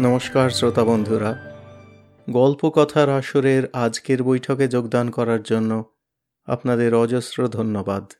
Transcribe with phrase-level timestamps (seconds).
[0.00, 1.54] নমস্কার শ্রোতা বন্ধুরা।
[2.30, 5.94] গল্প কথার আসরের আজকের বৈঠকে যোগদান করার জন্য
[6.46, 8.12] আপনাদের অজস্র ধন্যবাদ।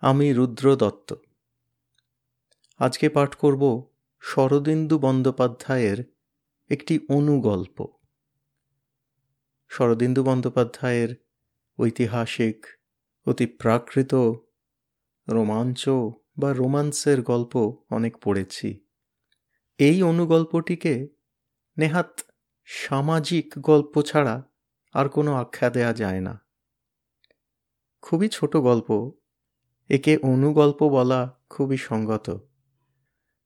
[0.00, 1.14] আমি রুদ্র দত্ত।
[2.78, 3.90] আজকে পাঠ করব
[4.20, 6.04] শরদিন্দু বন্দ্যোপাধ্যায়ের
[6.70, 7.86] একটি অনুগল্প।
[9.68, 11.16] শরদিন্দু বন্দ্যোপাধ্যায়ের
[11.78, 12.66] ঐতিহাসিক
[13.26, 14.14] অতি প্রাকৃত
[15.28, 15.88] রোমাঞ্চ
[16.38, 18.85] বা রোমান্সের গল্প অনেক পড়েছি।
[19.78, 21.08] এই অনুগল্পটিকে
[21.78, 22.20] নেহাত
[22.64, 24.42] সামাজিক গল্প ছাড়া
[24.92, 26.46] আর কোনো আখ্যা দেয়া যায় না।
[28.02, 29.12] খুবই ছোট গল্প।
[29.88, 32.48] একে অনুগল্প বলা খুবই সঙ্গত।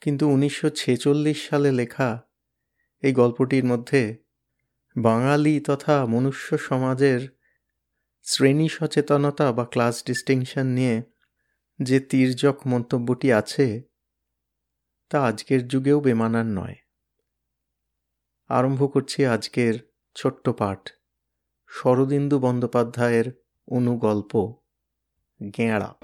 [0.00, 2.22] কিন্তু উনিশশো ছেচল্লিশ সালে লেখা
[3.02, 4.18] এই গল্পটির মধ্যে
[4.96, 7.38] বাঙালি তথা মনুষ্য সমাজের
[8.22, 11.02] শ্রেণি সচেতনতা বা ক্লাস ডিস্টিংশন নিয়ে
[11.82, 13.91] যে তীর্যক মন্তব্যটি আছে
[15.12, 16.74] তা আজকের যুগেও বেমানার নয়।
[18.48, 19.74] আরম্ভ করছি আজকের
[20.14, 20.90] ছোট্ট পাঠ।
[21.66, 24.54] শরদিন্দু বন্দ্যোপাধ্যায়ের অনুগল্প,
[25.56, 25.94] গেঁড়া।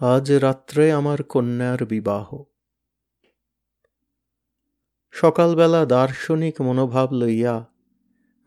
[0.00, 2.51] আজ রাত্রে আমার কন্যার বিবাহ।
[5.12, 7.66] সকালবেলা দার্শনিক মনোভাব লইয়া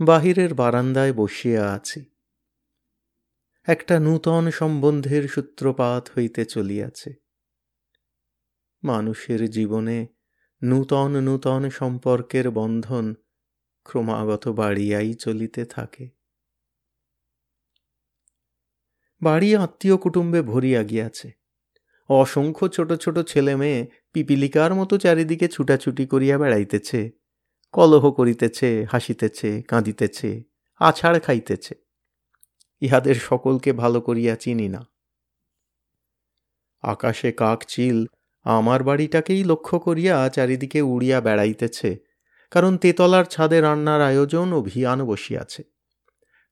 [0.00, 2.04] বাহিরের বারান্দায় বসিয়া আছি।
[3.64, 7.14] একটা নূতন সম্বন্ধের সূত্রপাত হইতে চলিয়াছে।
[8.82, 10.06] মানুষের জীবনে
[10.64, 13.14] নূতন নূতন সম্পর্কের বন্ধন
[13.84, 16.10] ক্রমাগত বাড়িয়াই চলিতে থাকে।
[19.22, 21.32] বাড়ি আত্মীয় কুটুম্বে ভরিয়া গিয়াছে।
[22.08, 27.00] অসংখ্য ছোট ছোট ছেলে মেয়ে পিপিলিকার মতো চারিদিকে ছুটাছুটি করিয়া বেড়াইতেছে,
[27.74, 30.30] কলহ করিতেছে, হাসিতেছে, কাঁদিতেছে,
[30.80, 31.74] আছাড় খাইতেছে।
[32.80, 34.82] ইহাদের সকলকে ভালো করিয়া চিনি না।
[36.84, 37.98] আকাশে কাক চিল
[38.46, 41.90] আমার বাড়িটাকেই লক্ষ্য করিয়া চারিদিকে উড়িয়া বেড়াইতেছে,
[42.50, 45.62] কারণ তেতলার ছাদে রান্নার আয়োজন অভিয়ান বসিয়াছে।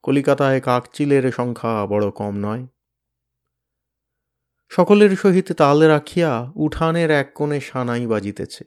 [0.03, 2.67] কলিকাতায় কাকচিলের সংখ্যা বড় কম নয়।
[4.75, 8.65] সকলের সহিত তাল রাখিয়া উঠানের এক কোণে সানাই বাজিতেছে।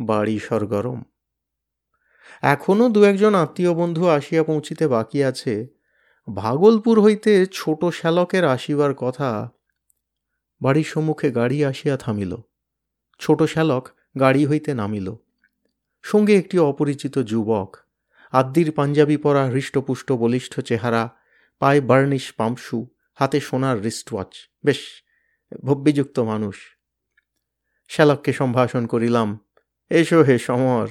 [0.00, 1.02] বাড়ি সরগরম।
[2.42, 5.68] এখনও দু একজন আত্মীয় বন্ধু আসিয়া পৌঁছিতে বাকি আছে।
[6.34, 9.50] ভাগলপুর হইতে ছোট শ্যালকের আসিবার কথা
[10.60, 12.36] বাড়ির সম্মুখে গাড়ি আসিয়া থামিল।
[13.18, 13.88] ছোট শ্যালক
[14.20, 15.14] গাড়ি হইতে নামিল।
[16.02, 17.76] সঙ্গে একটি অপরিচিত যুবক
[18.32, 21.10] আদ্যির পাঞ্জাবি পরা হৃষ্টপুষ্ট বলিষ্ঠ চেহারা,
[21.58, 25.03] পায়ে বার্নিশ পাম্পশু হাতে সোনার রিস্টওয়াচ বেশ
[25.62, 26.56] ভব্যযুক্ত মানুষ।
[27.88, 29.38] শ্যালককে সম্ভাষণ করিলাম,
[29.90, 30.88] এসো হে সমর।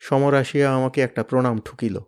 [0.00, 1.98] সমর আসিয়া আমাকে একটা প্রণাম ঠুকিল।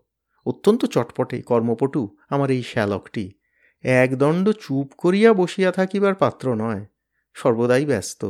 [0.47, 3.39] অত্যন্ত চটপটে, কর্মপটু, আমার এই শ্যালকটি।
[3.83, 6.87] একদণ্ড চুপ করিয়া বসিয়া থাকিবার পাত্র নয়,
[7.35, 8.25] সর্বদাই ব্যস্ত।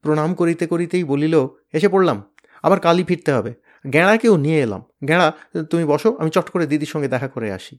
[0.00, 3.54] প্রণাম করিতে করিতেই বলিল, এসে পড়লাম, আবার কালই ফিরতে হবে।
[3.92, 5.32] গেঁড়াকেও নিয়ে এলাম। গেঁড়া,
[5.64, 7.78] তুমি বসো, আমি চট করে দিদির সঙ্গে দেখা করে আসি।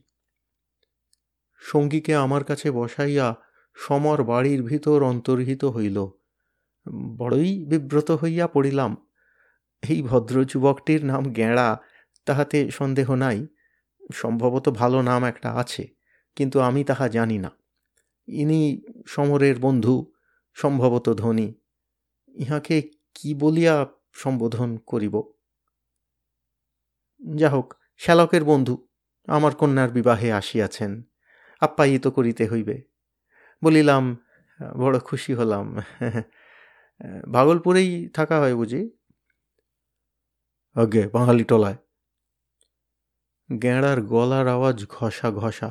[1.60, 5.98] সঙ্গীকে আমার কাছে বসাইয়া সমর বাড়ির ভিতর অন্তর্হিত হইল।
[7.16, 8.92] বড়ই বিব্রত হইয়া পড়িলাম।
[9.82, 11.68] এই ভদ্র যুবকটির নাম গেঁড়া
[12.26, 13.46] তাহাতে সন্দেহ নাই।
[14.12, 15.84] সম্ভবত ভালো নাম একটা আছে,
[16.36, 17.50] কিন্তু আমি তাহা জানি না।
[18.28, 18.62] ইনি
[19.06, 20.12] সমরের বন্ধু,
[20.56, 21.48] সম্ভবত ধনী।
[22.34, 22.76] ইহাকে
[23.14, 25.14] কি বলিয়া সম্বোধন করিব?
[27.20, 28.74] যা হোক শ্যালকের বন্ধু,
[29.28, 31.02] আমার কন্যার বিবাহে আসিয়াছেন।
[31.60, 32.76] আপ্যায়িত করিতে হইবে।
[33.62, 34.04] বলিলাম,
[34.78, 35.66] বড় খুশি হলাম।
[37.32, 38.82] ভাগলপুরেই থাকা হয় বুঝি?
[40.76, 41.78] আগে বাঙালি টলায়।
[43.50, 45.70] গেঁড়ার গলার আওয়াজ ঘষা ঘষা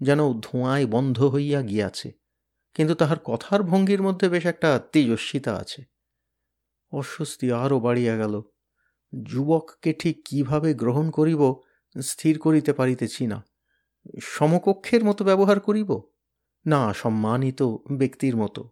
[0.00, 2.08] যেন ধোঁয়ায় বন্ধ হইয়া গিয়াছে,
[2.76, 5.80] কিন্তু তাহার কথার ভঙ্গির মধ্যে বেশ একটা তেজস্বিতা আছে।
[6.92, 8.34] অস্বস্তি আরও বাড়িয়া গেল।
[9.12, 11.42] যুবককে ঠিক কীভাবে গ্রহণ করিব,
[11.96, 13.38] স্থির করিতে পারিতেছি না।
[14.26, 15.90] সমকক্ষের মতো ব্যবহার করিব?
[16.66, 17.62] না সম্মানিত
[17.98, 18.62] ব্যক্তির মতো,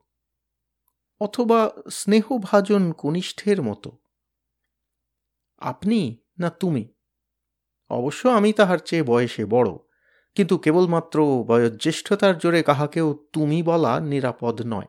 [1.21, 3.91] অথবা স্নেহভাজন কনিষ্ঠের মতো।
[5.61, 6.85] আপনি না তুমি?
[7.91, 9.71] অবশ্য আমি তাহার চেয়ে বয়সে বড়,
[10.35, 14.87] কিন্তু কেবলমাত্র বয়োজ্যেষ্ঠতার জোরে কাহাকেও তুমি বলা নিরাপদ নয়।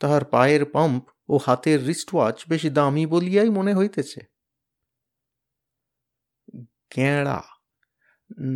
[0.00, 4.20] তাহার পায়ের পাম্প ও হাতের রিস্টওয়াচ বেশ দামি বলিয়াই মনে হইতেছে।
[6.96, 7.38] গেঁড়া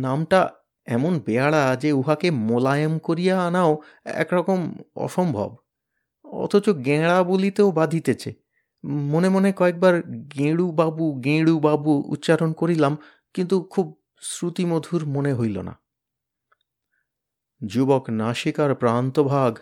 [0.01, 0.41] নামটা
[0.91, 4.59] এমন বেয়াড়া যে উহাকে মোলায়েম করিয়া আনাও একরকম
[4.95, 5.55] অসম্ভব।
[6.25, 8.35] অথচ গেঁড়া বলিতেও বাধিতেছে।
[8.83, 10.01] মনে মনে কয়েকবার
[10.37, 12.97] গেঁড়ু বাবু গেঁড়ু বাবু উচ্চারণ করিলাম,
[13.33, 15.73] কিন্তু খুব শ্রুতিমধুর মনে হইল না।
[17.61, 19.59] যুবক নাসিকার প্রান্তভাগ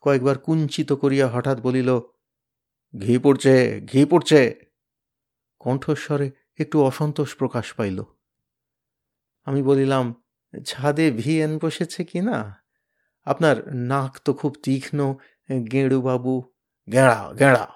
[0.00, 2.00] কয়েকবার কুঞ্চিত করিয়া হঠাৎ বলিল,
[2.94, 3.54] ঘি পড়ছে
[3.92, 4.40] ঘি পড়ছে!
[5.60, 7.98] কণ্ঠস্বরে একটু অসন্তোষ প্রকাশ পাইল।
[9.46, 10.04] আমি বলিলাম
[10.66, 12.64] ছাদে ভিএন বসেছে কি না?
[13.24, 15.14] আপনার নাক তো খুব তীক্ষ্ণ,
[15.72, 16.42] গেঁড়ু বাবু,
[16.92, 17.68] গেঁড়া গেঁড়া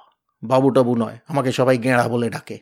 [0.43, 2.59] বাবু টাবু নয়, আমাকে সবাই গেঁড়া বলে ডাকে।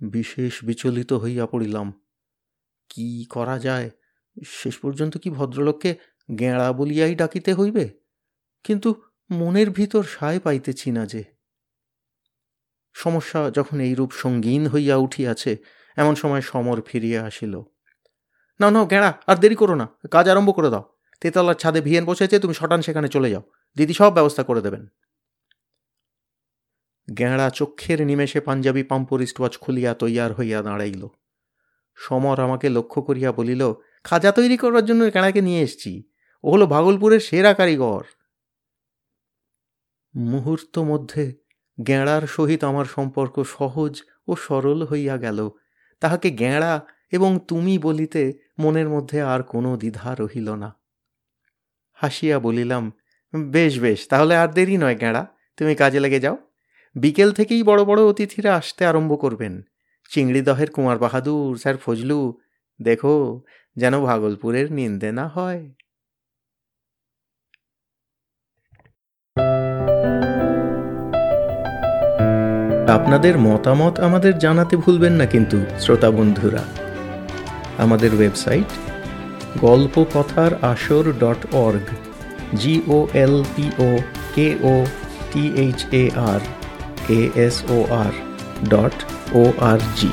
[0.00, 1.92] বিশেষ বিচলিত হইয়া পড়িলাম।
[2.88, 3.90] কি করা যায়?
[4.44, 5.96] শেষ পর্যন্ত কি ভদ্রলোককে
[6.38, 7.90] গেঁড়া বলিয়াই ডাকিতে হইবে?
[8.64, 11.24] কিন্তু মনের ভিতর সায় পাইতেছি না যে।
[12.94, 15.56] সমস্যা যখন এইরূপ সঙ্গীন হইয়া উঠিয়াছে,
[15.96, 17.71] এমন সময় সমর ফিরিয়া আসিল।
[18.62, 20.84] না না গেঁড়া, আর দেরি করো না। কাজ আরম্ভ করে দাও।
[21.20, 23.42] তেতলার ছাদে ভিয়েন বসেছে, তুমি শটান সেখানে চলে যাও।
[23.76, 24.82] দিদি সব ব্যবস্থা করে দেবেন।
[27.18, 31.02] গেঁড়া চক্ষের নিমেষে পাঞ্জাবি পাম্পর ওয়াচ খুলিয়া তৈয়ার হইয়া দাঁড়াইল।
[31.98, 33.62] সমর আমাকে লক্ষ্য করিয়া বলিল,
[34.04, 35.92] খাজা তৈরি করার জন্য গেঁড়াকে নিয়ে এসছি।
[36.44, 38.04] ও হলো ভাগলপুরের সেরা কারিগর।
[40.14, 41.24] মুহূর্ত মধ্যে
[41.86, 43.92] গেঁড়ার সহিত আমার সম্পর্ক সহজ
[44.28, 45.38] ও সরল হইয়া গেল।
[46.02, 46.72] তাহাকে গেঁড়া
[47.12, 50.74] এবং তুমি বলিতে মনের মধ্যে আর কোনো দ্বিধা রহিল না।
[51.94, 52.92] হাসিয়া বলিলাম,
[53.34, 55.26] বেশ বেশ, তাহলে আর দেরি নয় গেঁড়া
[55.56, 56.38] তুমি কাজে লেগে যাও।
[56.94, 59.62] বিকেল থেকেই বড় বড় অতিথিরা আসতে আরম্ভ করবেন।
[60.10, 62.38] চিংড়িদহের কুমার বাহাদুর, স্যার ফজলু,
[62.82, 63.42] দেখো
[63.76, 65.70] যেন ভাগলপুরের নিন্দে না হয়।
[72.88, 76.81] আপনাদের মতামত আমাদের জানাতে ভুলবেন না কিন্তু, শ্রোতা বন্ধুরা।
[77.78, 78.70] আমাদের ওয়েবসাইট
[79.60, 81.86] গল্প কথার আসর dot org
[82.56, 83.90] G O L P O
[84.34, 84.74] K O
[85.32, 86.40] T H A R
[87.10, 88.12] A S O R
[88.68, 88.96] dot
[89.34, 90.10] O R G